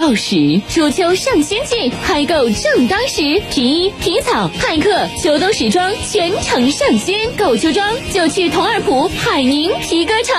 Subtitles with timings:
[0.00, 10.34] 报时，初秋上新季，嗨购正当时，皮衣、皮草、派克、秋冬时装全城上新，购秋装就去同二普海宁皮革城。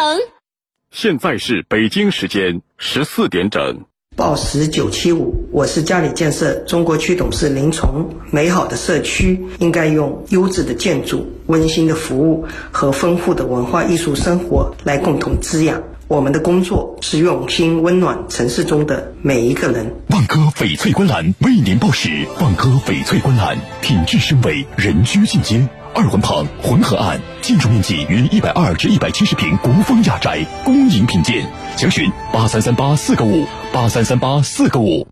[0.90, 3.86] 现在是北京时间十四点整。
[4.16, 8.10] 报时九七五，我是嘉里建设中国区董事林崇。
[8.32, 15.84] 美好的社区应该用优质的建筑、温馨的服务和丰富的文化艺术生活来共同滋养。
[16.12, 19.96] 我们的工作是用心温暖城市中的每一个人。
[20.10, 22.28] 万科翡翠观澜为您报时。
[22.42, 25.66] 万科翡翠观澜，品质升维，人居进阶。
[25.96, 31.50] 二环旁，浑河岸，建筑面积约一百二至一百七十平国风雅宅，恭迎品鉴。
[31.78, 35.08] 详询八三三八四个五八三三八四个五。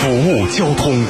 [0.00, 1.04] 服务交通，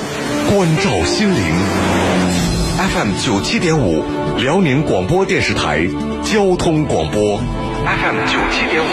[0.50, 2.45] 关照心灵。
[2.78, 4.04] FM 九七点五，
[4.36, 5.86] 辽宁广播电视台
[6.22, 7.38] 交通广播。
[7.86, 8.88] FM 九七点五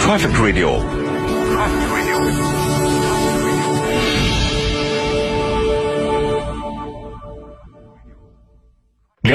[0.00, 1.05] ，Traffic Radio。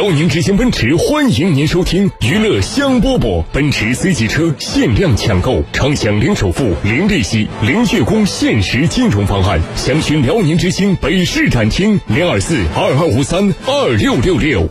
[0.01, 9.61] 辽宁之星奔驰欢迎您收听娱乐香饽饽，奔驰 C 级车限量抢购，畅享零首付、零利息、零月供限时金融方案。
[9.75, 14.61] 详询辽宁之星北市展厅零二四二二五三二六六六。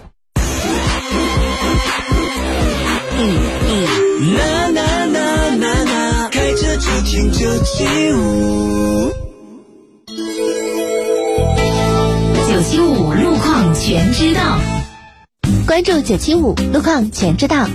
[4.37, 9.13] 啦啦啦啦啦，开车就听九七五。
[12.49, 14.59] 九七五路况全知道。
[15.71, 17.69] 关注九七五路况全知道。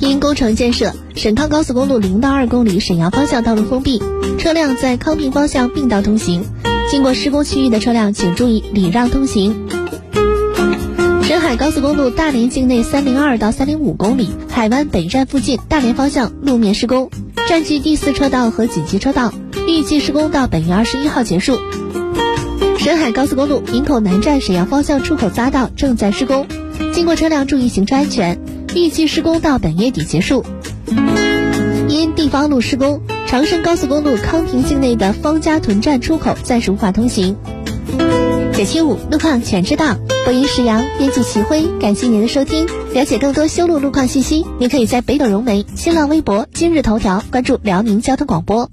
[0.00, 4.02] 因工程建设，沈康高速公路零到二公里沈阳方向道路封闭，
[4.36, 6.44] 车辆在康平方向并道通行。
[6.90, 9.68] 经过施工区域的车辆请注意礼让通行。
[11.22, 17.12] 沈海高速公路大连境内三零二到三零五公里，海湾北站附近大连方向路面施工，
[17.48, 19.32] 占据第四车道和紧急车道，
[19.68, 21.60] 预计施工到本月二十一号结束。
[22.84, 26.46] 沈海高速公路营口南站沈阳方向出口匝道正在施工，
[26.92, 28.38] 经过车辆注意行车安全，
[28.74, 30.44] 预计施工到本月底结束。
[31.88, 37.34] 因地方路施工，长深高速公路康平境内的方家屯站出口暂时无法通行。
[38.52, 39.96] 九七五路况全知道，
[40.26, 42.66] 播音石阳，编辑齐辉，感谢您的收听。
[42.92, 48.70] 了解更多修路路况信息，您可以在北斗融媒、新浪微博、今日头条关注辽宁交通广播。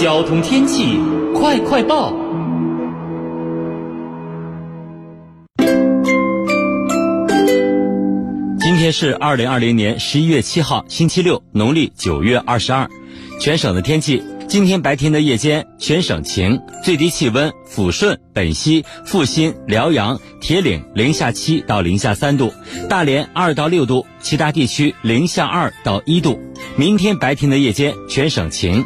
[0.00, 0.98] 交通天气
[1.34, 2.10] 快快报。
[8.58, 12.88] 今天是二零二零年十一月七号，星期六，农历九月二十二。
[13.38, 22.54] 全省的天气，今天白天的夜间全省晴，最低气温抚顺、本溪、阜新、辽阳、铁岭零下七到零下三度，
[22.88, 26.40] 大连二到六度，其他地区零下二到一度。
[26.74, 28.82] 明天白天的夜间全省晴。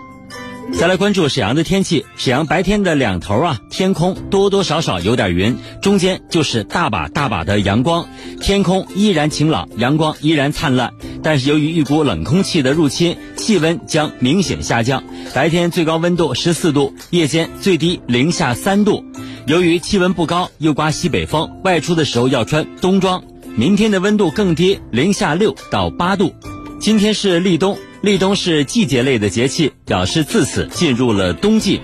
[0.72, 2.04] 再来关注沈阳的天气。
[2.16, 8.06] 沈阳白天的两头啊，天空多多少少有点云，中间就是大把大把的阳光，
[8.40, 10.92] 天空依然晴朗，阳光依然灿烂。
[11.22, 15.04] 但是由于一股冷空气的入侵，气温将明显下降。
[15.32, 19.04] 白天最高温度十四度，夜间最低零下三度。
[19.46, 23.22] 由于气温不高，又刮西北风，外出的时候要穿冬装。
[23.56, 26.34] 明天的温度更低，零下六到八度。
[26.80, 27.78] 今天是立冬。
[28.04, 31.80] 立冬是季节类的节气，表示自此进入了冬季。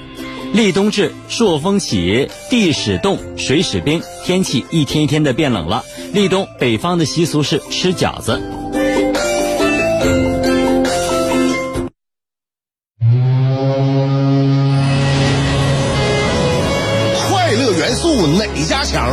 [0.52, 5.82] 立冬至，朔风起，地始冻，水始冰，天气一天一天的变冷了。
[6.12, 8.38] 立冬，北方的习俗是吃饺子。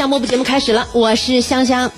[0.00, 1.92] 娱乐项目部节目开始了，我是香香。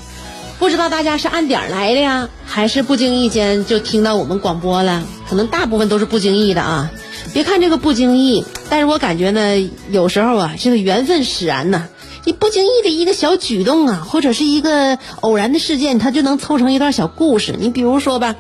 [0.59, 5.05] 不知道大家是按点儿来的呀，还是不经意间就听到我们广播了？
[5.31, 6.91] 可能大部分都是不经意的啊。
[7.33, 11.87] 别看这个不经意，但是我感觉呢，有时候啊，这个缘分使然呐。
[12.25, 17.55] 你不经意的一个小举动啊，或者是一个偶然的事件，它就能凑成一段小故事。
[17.57, 18.35] 你比如说吧，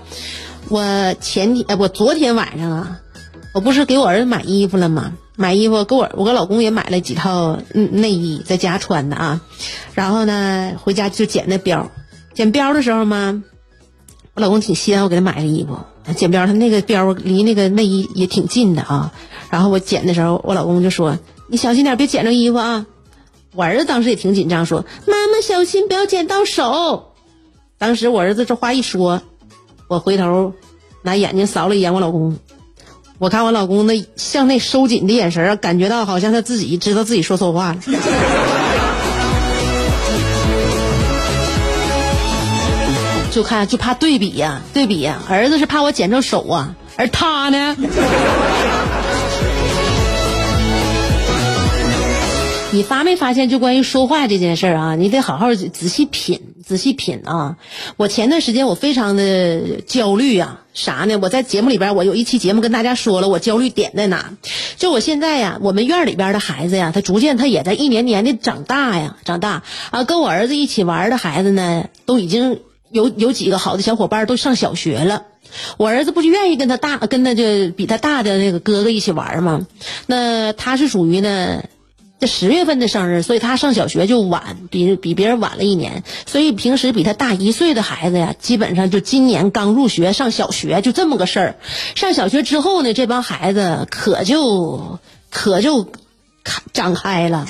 [0.71, 2.97] 我前天，哎，我昨天晚上啊，
[3.55, 5.13] 我不是给我儿子买衣服了吗？
[5.43, 9.41] 买衣服给我，我跟老公也买了几套内衣在家穿的啊。
[9.93, 11.91] 然后呢，回家就剪那标，
[12.33, 13.43] 剪标的时候嘛，
[14.35, 15.81] 我老公挺稀罕我给他买的衣服。
[16.15, 19.13] 剪标，他那个标离那个内衣也挺近的啊。
[19.51, 21.19] 然后我剪的时候，我老公就说
[21.51, 22.87] ：“你小心点，别剪着衣服啊。”
[23.57, 27.15] 我儿子当时也挺紧张，说：“妈妈小心，不要剪到手。”
[27.79, 29.23] 当时我儿子这话一说，
[29.89, 30.55] 我回头
[31.03, 32.39] 拿眼睛扫了一眼我老公，
[33.23, 37.79] 我看我老公那向内收紧的眼神感觉到好像他自己知道自己说错话了。
[43.31, 47.77] 就看就怕对比呀，对比呀，儿子是怕我剪着手啊，而他呢？
[52.73, 57.59] 你发没发现，就关于说话这件事儿啊，你得好好仔细品，仔细品啊！
[57.99, 61.19] 我前段时间我非常的焦虑啊，啥呢？
[61.21, 64.33] 我在节目里边，我有一期节目跟大家说了，我焦虑点在哪？
[64.79, 72.61] 就我现在呀，我们院里边的孩子呀，他逐渐他也在一年年的长大呀，长大啊，跟我儿子一起玩的孩子呢，都已经
[72.91, 75.25] 有有几个好的小伙伴都上小学了。
[75.77, 79.67] 我儿子不就愿意跟他大跟那就比他大的那个哥哥一起玩吗？
[80.07, 81.63] 那他是属于呢。
[82.23, 86.05] 这十月份的生日，所以他上小学就晚，比比别人晚了一年。
[86.25, 91.57] 所以平时比他大一岁的孩子呀，基本上就今年刚入学上小学，就这么个事儿。
[91.97, 95.83] 上小学之后呢，这帮孩子可就可就
[96.45, 97.45] 开展开了。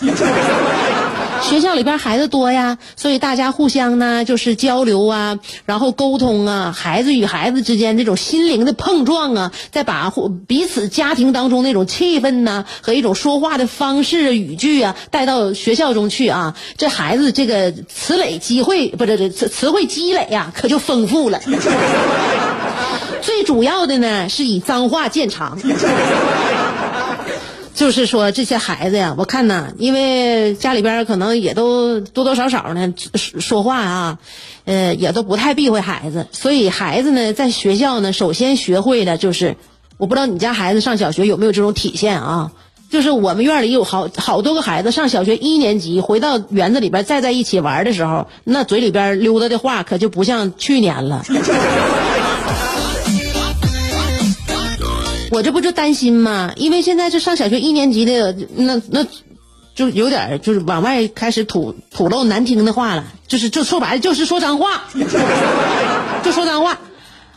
[1.43, 10.11] 学校里边孩子多呀，所以大家互相呢就是交流啊，然后沟通啊，孩子与孩子之间这种心灵的碰撞啊，再把
[10.47, 21.39] 彼此家庭当中那种气氛呢和一种说话的方式语句啊带到学校中去啊，这孩子这个词累机会不是这词词汇积累呀，可就丰富了。
[23.21, 25.59] 最主要的呢是以脏话见长。
[27.75, 34.19] 就是说这些孩子呀，我看呐，因为家里边可能也都多多少少呢说话啊，
[34.65, 39.57] 呃，也都不太避讳孩子，所以孩子呢在学校呢，首先学会的就是，
[39.97, 42.53] 我不知道你家孩子上小学有没有这种体现啊？
[42.91, 51.25] 就是我们院里有好好多个孩子上小学一年级，回到园子里边再在一起玩的时候，那嘴里边溜达的话可就不像去年了。
[55.33, 56.53] 我这不就担心吗？
[56.57, 59.07] 因为现在这上小学一年级的，那那，
[59.75, 64.85] 就有点就是往外开始吐吐露难听的话了，就是就说白了就是说脏话，
[66.23, 66.79] 就说脏话。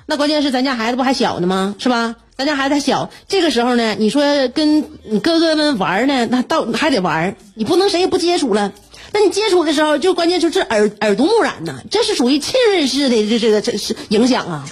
[0.07, 1.73] 那关键是咱家孩子不还小呢吗？
[1.79, 2.15] 是吧？
[2.37, 8.73] 咱家孩子还小，这个时候呢，你说跟你哥哥们玩呢，那到还得玩，你不能谁也不接触了。
[9.13, 14.65] 那你接触的时候，就关键就是耳耳濡目染呐，这是属于浸润式的这这个这是影响啊。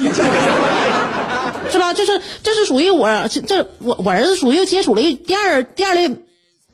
[1.74, 1.94] 是吧？
[1.94, 6.10] 这是这是属于我这我我儿子属于接触了一第二第二类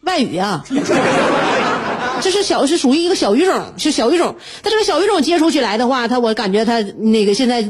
[0.02, 0.64] 外语啊，
[2.22, 4.36] 这是小是属于一个小语种，是小语种。
[4.62, 7.66] 他这个小语种接触起来的话，他我感觉他那个现在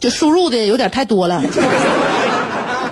[0.00, 1.42] 就输入的有点太多了，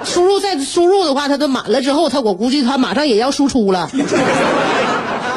[0.05, 3.91] 输入再输入的话，他都满了之后，他我估计他马上也要输出了。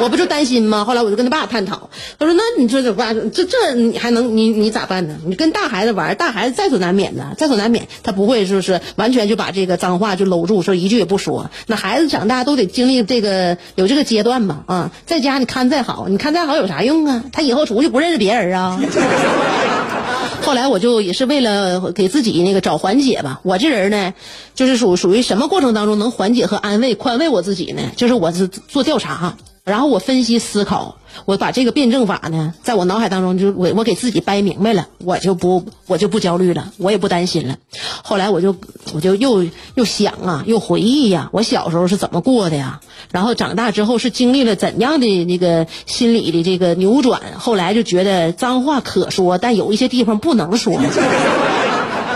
[0.00, 0.84] 我不就担心吗？
[0.84, 3.30] 后来我就跟他爸探讨，他说：“那你说怎么办？
[3.30, 5.16] 这这你还能你你咋办呢？
[5.24, 11.50] 你跟大孩子玩，大孩子在所难免的，在所难免，他不会就是完全就把这个脏话就搂住，说一句也不说。
[11.66, 17.24] 那孩子长大都得经历这个有这个阶段嘛啊，在家你看再好，你看再好有啥用啊？
[17.32, 18.80] 他以后出去不认识别人啊。
[20.42, 23.40] 后来我就也是为了给自己那个找缓解吧。
[23.44, 24.12] 我这人呢，
[24.54, 27.92] 就是属属于什么过程当中能缓解和安慰宽慰我自己呢？
[27.96, 37.56] 就是我是做调查。”然后我分析思考，我把这个辩证法呢，在我脑海当中就我我给自己掰明白了，我就不我就不焦虑了，我也不担心了。
[38.02, 38.54] 后来我就
[38.92, 42.80] 我就又又想啊，又回忆呀，我小时候是怎么过的呀？
[43.10, 47.22] 然后长大之后是经历了怎样的那个心理的这个扭转？
[47.38, 50.78] 后来就觉得脏话可说，但有一些地方不能说。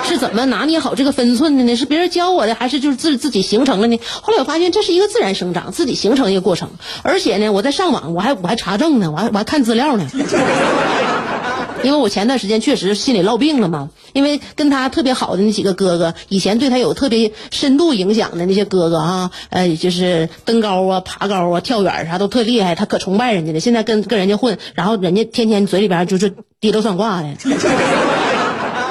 [0.05, 1.77] 是怎么拿捏好这个分寸的呢？
[1.77, 4.01] 是别人教我的，还是就是自自己形成了呢？
[4.23, 6.71] 后来我发现这是一个自然生长、自己形成一个过程。
[7.03, 10.09] 而且呢，我在上网，我还我还查证呢，我还我还看资料呢。
[11.85, 23.61] 因为我前段时间确实心里落病了嘛，因为跟他特别好的那几个哥哥，以前对他有特别深度影响的那些哥哥啊，呃，就是登高啊、爬高啊、跳远啥都特厉害，他可崇拜人家了。
[23.61, 27.29] 现在跟跟人家混，然后人家天天嘴里边就是低头算卦的。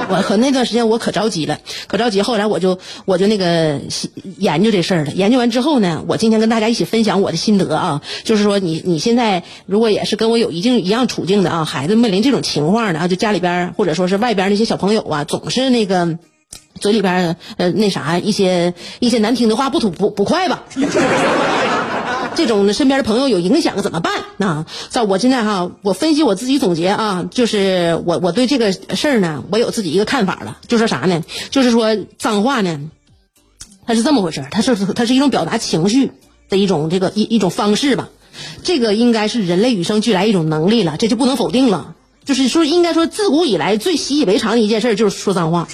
[0.10, 2.22] 我可那段时间我可着急了，可着急。
[2.22, 3.80] 后来我就我就那个
[4.38, 5.12] 研究这事儿了。
[5.12, 16.18] 研究完之后呢，我今天跟大家一起分享我的心得啊，就是说你你现在如果也是跟我有一定一样处境的啊，孩子面临这种情况的啊，就家里边或者说是外边那些小朋友啊，总是那个
[16.80, 20.64] 嘴里边呃那啥一些一些难听的话不吐不不快吧。
[22.38, 24.14] 这种身边的朋友有影响怎么办？
[24.38, 31.24] 啊，在我现在哈，我分析我自己总结啊，就是我我对这个事儿呢，我有自己一个看法了，就说啥呢？
[31.50, 32.80] 就是说脏话呢，
[33.88, 36.12] 它是这么回事它是它是一种表达情绪
[36.48, 38.10] 的一种这个一一种方式吧。
[38.62, 41.96] 这个应该是人类与生俱来一种能力了，这就不能否定了。
[42.24, 45.68] 就是说，应该说自古以来最习以为常的一件事就是说脏话。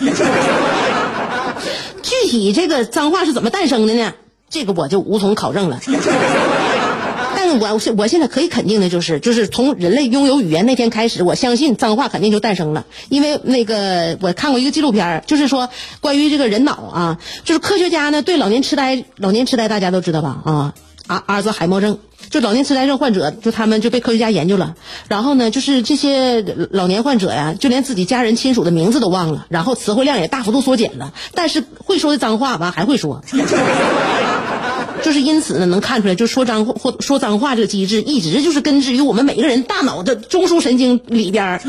[2.02, 4.14] 具体这个脏话是怎么诞生的呢？
[4.50, 5.82] 这个我就无从考证了。
[7.60, 12.86] 我现我现在可以肯定的就是，就是从人类拥有语言那天开始，我相信脏话肯定就诞生了。
[13.10, 15.70] 因为那个我看过一个纪录片，就是说
[16.02, 20.42] 关于这个人脑啊，就是科学家呢对老年痴呆，老年痴呆大家都知道吧？
[20.46, 20.74] 啊，
[21.08, 24.76] 阿阿兹海默症，就老年痴呆症患者，就他们就被科学家研究了。
[25.08, 26.42] 然后呢，就是这些
[26.72, 33.22] 老年患者呀，就连自己家人亲属的名字都忘了，然后词汇量也大幅度缩减了，但是会说的脏话吧还会说。
[35.04, 41.62] 就是因此呢，能看出来，就说脏或说脏话这个机制，一直就是根植于我们每个人大脑的中枢神经里边儿，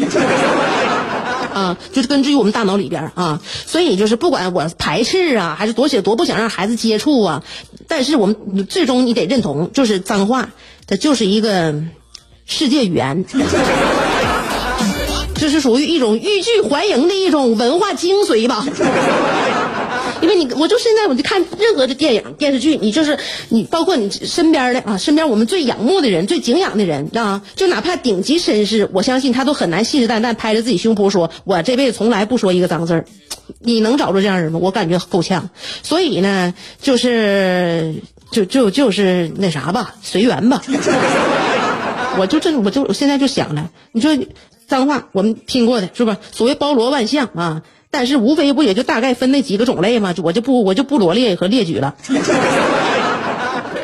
[1.53, 3.43] 啊，就是根植于我们大脑里边儿啊。
[3.67, 7.43] 所以就是不管我排斥啊，还是多写多不想让孩子接触啊，
[7.89, 10.51] 但是我们最终你得认同，就是脏话，
[10.87, 11.75] 它就是一个
[12.47, 13.25] 世界语言，
[15.35, 18.65] 这是属于一种欲拒还迎的一种文化精髓吧。
[20.35, 33.05] 你，我就现在我就看任何的电影电视剧，你就是你，包括你身边的啊，身边我们最仰慕的人、最敬仰的人啊，就哪怕顶级绅士，我相信他都很难信誓旦旦拍着自己胸脯说，我这辈子从来不说一个脏字儿。
[33.59, 34.59] 你能找着这样人吗？
[34.63, 35.51] 我感觉够呛。
[35.83, 37.97] 所以呢，就是
[38.31, 40.63] 就就就是那啥吧，随缘吧。
[42.19, 44.17] 我就这，我就现在就想了，你说
[44.67, 46.17] 脏话我们听过的是吧？
[46.33, 47.63] 所谓包罗万象啊。
[47.95, 51.95] 但是无非不也就大概分那几个种类嘛，我就不我就不罗列和列举了。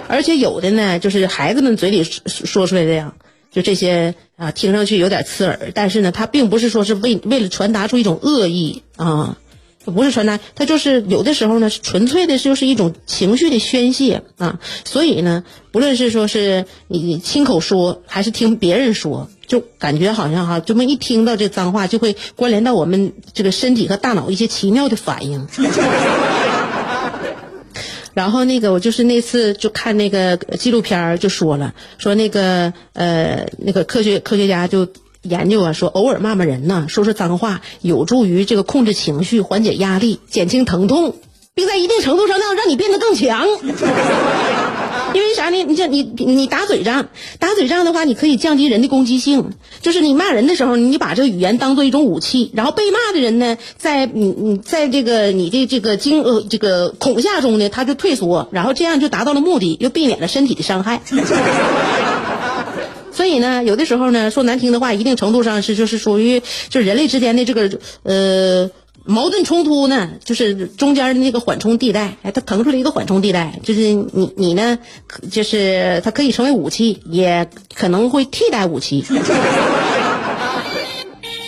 [0.08, 3.14] 而且有的呢，就是孩子们嘴里说出来的呀，
[3.52, 9.38] 就这些啊，听上去有点刺耳，但是呢，他并不是说是为为了传达出一种恶意啊，
[9.84, 14.58] 不是传达，他就是有的时候呢，纯粹的就是一种情绪的宣泄啊。
[14.84, 19.30] 所以呢，不论是说是你亲口说，还是听别人说。
[19.50, 25.48] 就感觉好像哈，这么一听到这脏话，就会关联到我们这个身体和大脑一些奇妙的反应。
[28.14, 34.86] 然后那个我就是那次就看那个纪录片就说了，说那个呃那个科学科学家就
[35.22, 41.16] 研究啊，说偶尔骂骂人呢，说说脏话，有助于这个控制情绪、缓解压力、减轻疼痛，
[41.54, 43.48] 并在一定程度上让让你变得更强。
[45.14, 45.62] 因为啥呢？
[45.64, 49.50] 你像你你打嘴仗，打嘴仗的话，你可以降低人的攻击性。
[49.82, 61.00] 就是你骂人的时候，你把这个语言当做一种武器，然后被骂的人呢，在你你在这个你的这个惊呃这个恐吓中呢，他就退缩，然后这样就达到了目的，又避免了身体的伤害。
[63.12, 67.70] 所以呢，有的时候呢，说难听的话，一定程度上是就是属于就是人类之间的这个
[68.02, 68.70] 呃。
[69.04, 74.78] 矛盾冲突呢，就是中间的那个缓冲地带，哎，它腾出来一个缓冲地带，就是你你呢，
[75.30, 79.04] 就是它可以成为武器，也可能会替代武器。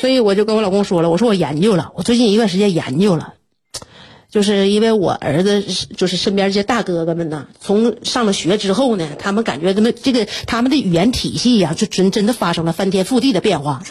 [0.01, 3.35] 所以我就跟我老公说了，我说我研究了，我最近一段时间研究了，
[4.29, 5.63] 就是因为我儿子
[5.97, 13.83] 就是身边这些大哥哥们呢，从上了学之后呢，他们感觉他们这个他们的语言体系呀，就真真的发生了翻天覆地的变化。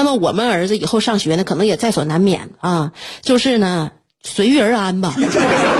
[0.00, 2.92] 那么我们儿子以后上学呢，可能也在所难免啊。
[3.20, 3.90] 就是呢，
[4.22, 5.14] 随遇而安吧。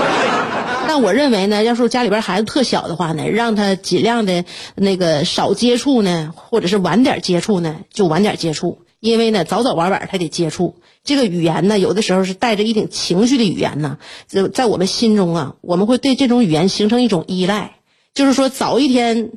[0.87, 8.83] 但我认为呢，要是家里边孩子特小的话呢，让他尽量的那个少接触呢，或者是晚点接触呢，就晚点接触。
[8.99, 13.97] 因为呢，早早晚晚他得接触这个语言呢，有的时候是带着一点情绪的语言呢，
[14.27, 17.77] 就在我们心中啊，我们会对这种语言形成一种依赖。
[18.13, 19.31] 就是说，早一天，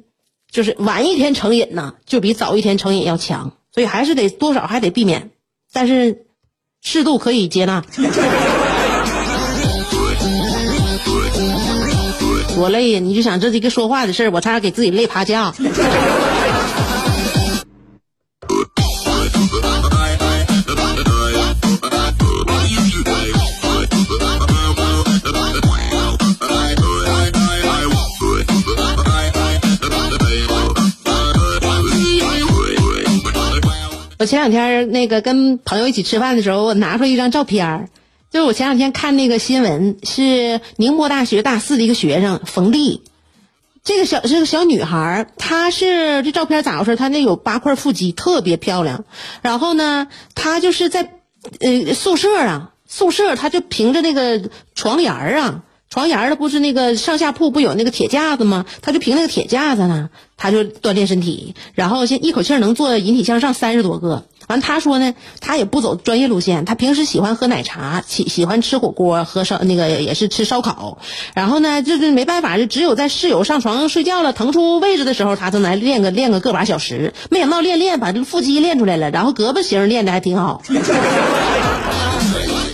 [0.51, 3.53] 就是晚一天成瘾呢，就比早一天成瘾要强。
[3.75, 5.31] 所以还是得多少还得避免，
[5.73, 6.27] 但是
[6.81, 7.85] 适度可以接纳。
[12.55, 13.01] 多累呀！
[13.01, 15.53] 你就想这几个说话的事儿，我差点给自己累趴下。
[34.25, 37.91] 我前两天那个跟朋友一起吃饭的时候，我拿出来一张照片儿
[38.31, 43.03] 就是我前两天看那个新闻，是宁波大学大四的一个学生冯丽，
[43.85, 46.97] 这个小是个小女孩，她是这照片咋回事？
[46.97, 49.05] 她那有八块腹肌，特别漂亮。
[49.43, 51.11] 然后呢，她就是在
[51.61, 55.65] 呃宿舍啊，宿舍她就凭着那个床沿儿啊。
[55.91, 58.65] 床沿儿的不是那个上下铺不有那个铁架子吗？
[58.81, 64.25] 她就凭那个铁架子呢，他就锻炼身体，然后现一口气儿能做引体向上三十多个。
[64.47, 70.99] 完，他说呢，他也不走专业路线，他平时喜欢喝奶茶，喜喜欢吃火锅，喝烧那个也是吃烧烤。
[71.35, 77.15] 然后呢，就是没办法，就只有在室友上床睡觉了腾出位置的时候，他才来练个练个个把小时。
[77.31, 80.61] 没想到练练把这腹肌练出来了，然后胳膊型练的还挺好。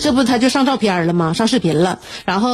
[0.01, 1.31] 这不他就上照片了吗？
[1.31, 2.49] 上视频了，然后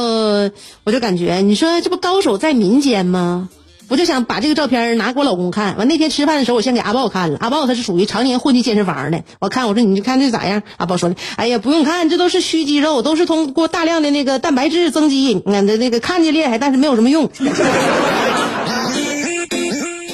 [0.84, 3.48] 我就感觉，你说这不高手在民间吗？
[3.88, 5.76] 我就想把这个照片拿给我老公看。
[5.78, 7.38] 完那天吃饭的时候，我先给阿豹看了。
[7.40, 9.22] 阿豹他是属于常年混迹健身房的。
[9.40, 10.62] 我看我说你看这咋样？
[10.76, 15.42] 阿豹说的，哎呀不用看，这都是虚肌肉，都是通过大量的那个蛋白质增肌。
[15.46, 17.30] 那那个看着厉害，但是没有什么用。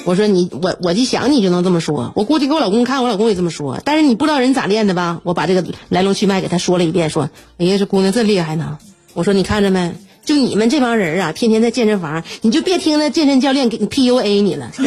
[0.07, 3.81] 我说你我我一想你就能这么说，我估计给我老公看，我老公也这么说。
[3.85, 5.21] 但是你不知道人咋练的吧？
[5.25, 8.79] 我把这个来龙去脉给他说了一遍，说哎呀这姑娘真厉害呢。
[9.15, 9.95] 我说你看着没？
[10.25, 14.71] 就你们这帮人啊，天天在健身房，你就别听那健身教练给你 PUA 你了。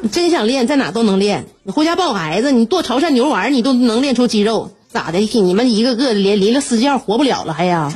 [0.00, 1.46] 你真想练，在哪都能练。
[1.64, 4.70] 你回家抱孩子，你剁潮汕牛肉丸，你都能练出肌肉。
[4.90, 5.18] 咋的？
[5.18, 7.92] 你们一个个连离了私教活不了了还呀？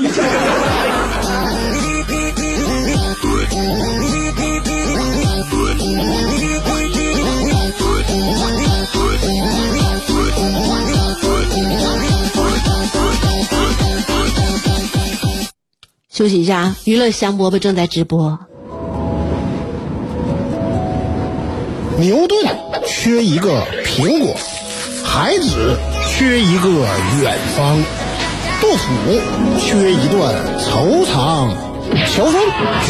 [16.13, 18.39] 休息一下，娱乐香饽饽正在直播。
[21.97, 22.39] 牛顿
[22.87, 24.37] 缺一个苹果，
[25.03, 25.79] 孩子
[26.11, 26.69] 缺一个
[27.23, 27.83] 远方，
[28.61, 28.89] 杜甫
[29.59, 31.49] 缺一段惆怅，
[32.15, 32.43] 乔峰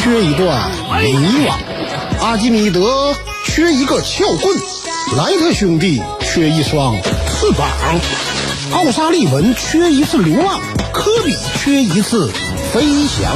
[0.02, 0.68] 缺一段
[1.00, 1.14] 迷
[1.46, 1.52] 惘，
[2.20, 4.56] 阿基米德缺一个撬棍，
[5.16, 6.96] 莱特兄弟缺一双
[7.28, 7.70] 翅膀，
[8.72, 10.60] 奥沙利文缺一次流浪，
[10.92, 11.32] 科比
[11.62, 12.28] 缺一次。
[12.72, 13.30] 飞翔，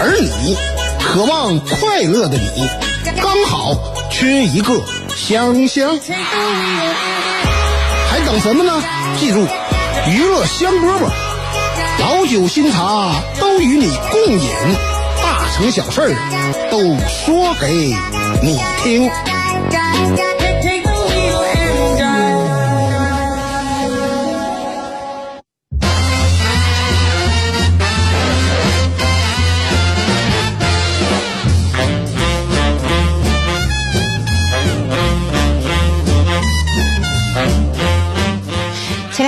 [0.00, 0.56] 而你
[1.00, 2.68] 渴望快乐的你，
[3.20, 3.72] 刚好
[4.10, 4.82] 缺一个
[5.14, 5.96] 香香。
[8.10, 8.82] 还等什么呢？
[9.20, 9.46] 记住，
[10.08, 11.08] 娱乐香饽饽，
[12.00, 14.50] 老酒新茶都与你共饮，
[15.22, 16.12] 大成小事
[16.68, 17.94] 都说给
[18.42, 19.08] 你听。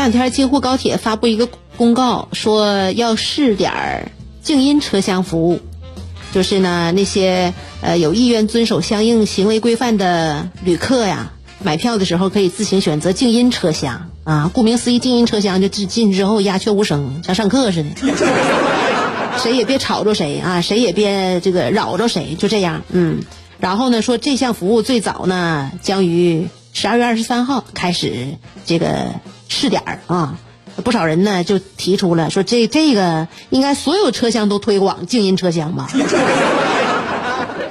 [0.05, 4.12] 两天京沪高铁发布一个公告，说要试点
[4.43, 5.61] 静音车厢服务，
[6.31, 14.51] 就是呢那些呃有意愿遵守相应行为规范的旅客呀，买票的时候可以自行选择静音车厢啊。
[14.53, 23.23] 顾名思义，静音车厢就进进去之后鸦雀无声，像上课似的，谁也别吵着谁啊，谁也别这个扰着谁，就这样，嗯。
[23.59, 28.37] 然后呢，说这项服务最早呢将于十二月二十三号开始
[28.67, 29.07] 这个。
[29.55, 30.37] 试点儿啊，
[30.83, 35.88] 不少人呢就提出了说这这个应该所有车厢都推广静音车厢吧？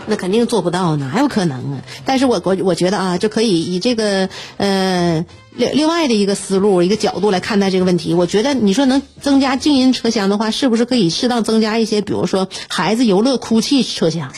[0.05, 1.79] 那肯定做不到，哪有可能啊？
[2.05, 8.13] 但是我我我觉得啊，就可以以这个呃另另外的一个思路一个角度来看待这个问题。
[8.13, 14.29] 我觉得你说能增加静音车厢的话，是不是可以适当增加一些，比如说孩子游乐哭泣车厢？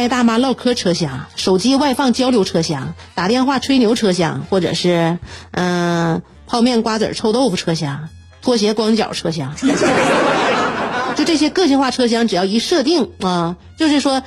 [0.00, 5.18] 大爷大妈唠嗑车厢，手机外放交流车厢，打电话吹牛车厢，或者是
[5.50, 8.08] 嗯泡面瓜子臭豆腐车厢，
[8.40, 9.54] 拖鞋光脚车厢，
[11.16, 14.22] 就这些个性化车厢，只要一设定啊，就是说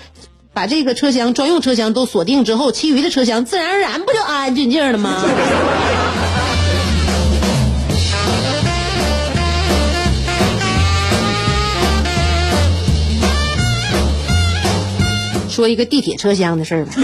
[0.53, 5.23] 把这个车厢专用车厢都锁定之后，其余的车厢自然而然不就安安静静了吗？
[15.53, 16.93] 说一个地铁车厢的事儿吧，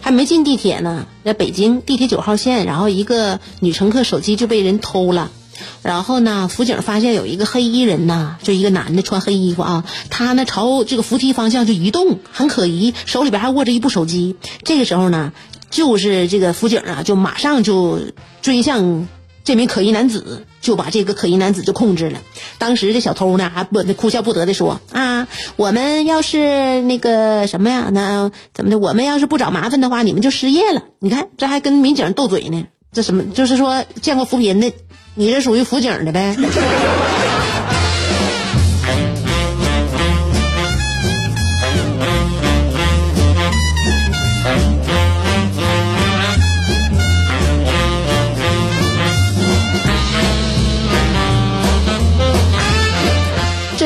[0.00, 5.32] 还没进地铁呢，在北京地铁九号线，然后一个女乘客手机就被人偷了，
[5.82, 14.36] 然后呢，辅警发现有一个黑衣人呐，就一个男的穿黑衣服啊，他呢朝这个扶梯方向就移动，很可疑，手里边还握着一部手机。
[14.62, 15.32] 这个时候呢，
[15.70, 17.98] 就是这个辅警啊，就马上就
[18.42, 19.08] 追向。
[19.50, 22.20] 这名可疑男子就把这个可疑男子就控制了。
[22.58, 28.78] 当时这小偷呢还不哭笑不得的说啊，我们要是那个什么呀，那怎么的？
[28.78, 30.84] 我们要是不找麻烦的话，你们就失业了。
[31.00, 33.24] 你看这还跟民警斗嘴呢，这什么？
[33.34, 34.72] 就是说见过扶贫的，
[35.16, 36.36] 你这属于辅警的呗。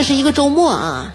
[0.05, 1.13] 是一个周末啊，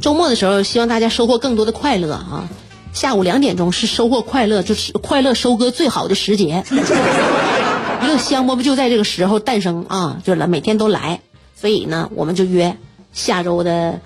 [0.00, 2.48] 周末的时候，希望大家收获更多的快乐啊。
[2.92, 6.64] 下午两点钟是收获快乐，就是快乐收割最好的时节。
[8.02, 11.20] 一个香饽饽就在这个时候诞生啊，就来，每天都来。
[11.58, 12.76] 所以呢，我们就约
[13.12, 14.00] 下周的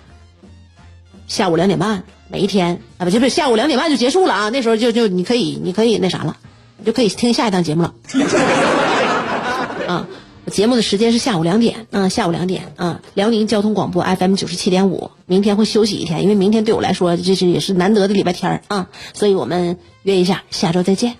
[1.27, 4.51] 下午两点半，每一天啊，不，就不是下午两点半就结束了啊。
[4.51, 6.37] 那时候就就你可以，你可以那啥了，
[6.77, 7.95] 你就可以听下一档节目了。
[9.89, 10.07] 啊。
[10.51, 15.11] 节目的时间是下午两点，啊，下午两点，啊，辽宁交通广播 FM 九十七点五。
[15.27, 21.15] 明天会休息一天，因为明天对我来说这是也是难得的礼拜天啊，所以我们约一下，下周再见。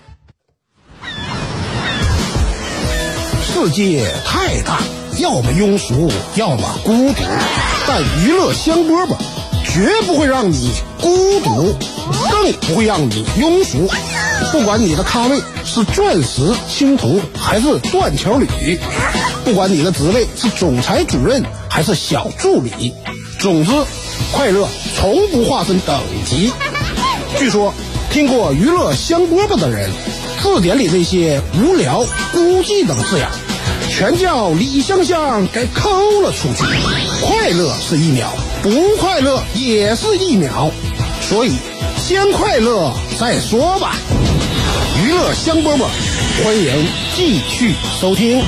[3.43, 4.81] 世界太大，
[5.19, 7.23] 要么庸俗，要么孤独，
[7.89, 9.17] 但娱乐香饽饽
[9.65, 11.75] 绝不会让你孤独，
[12.31, 13.89] 更不会让你庸俗。
[14.53, 18.79] 不管你的咖位是钻石青铜还是断桥铝，
[19.45, 22.95] 不管你的职位是总裁主任还是小助理，
[23.39, 23.71] 总之，
[24.33, 26.53] 快乐从不划分等级。
[27.39, 27.75] 据说，
[28.11, 29.91] 听过娱乐香饽饽的人，
[30.41, 33.29] 字典里那些无聊、孤寂等字眼，
[33.91, 35.91] 全叫李香香给抠
[36.23, 36.65] 了出去。
[37.27, 38.33] 快乐是一秒，
[38.63, 40.71] 不快乐也是一秒，
[41.29, 41.53] 所以
[41.99, 43.97] 先快乐再说吧。
[45.05, 45.89] 娱乐香饽饽，
[46.43, 48.43] 欢迎继续收听。